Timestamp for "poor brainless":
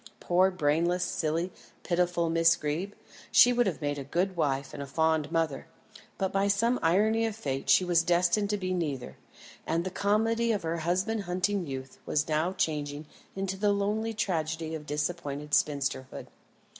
0.19-1.03